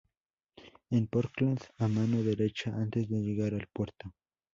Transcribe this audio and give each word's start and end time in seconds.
En 0.89 1.05
Portland, 1.05 1.59
a 1.77 1.87
mano 1.87 2.23
derecha 2.23 2.73
antes 2.75 3.07
de 3.07 3.19
llegar 3.21 3.53
al 3.53 3.67
puerto. 3.71 4.11